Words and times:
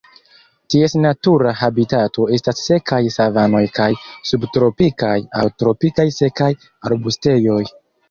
Ties 0.73 0.95
natura 1.01 1.51
habitato 1.59 2.25
estas 2.39 2.63
sekaj 2.71 3.03
savanoj 3.19 3.63
kaj 3.77 3.89
subtropikaj 4.33 5.15
aŭ 5.43 5.47
tropikaj 5.63 6.11
sekaj 6.21 6.53
arbustejoj. 6.93 7.65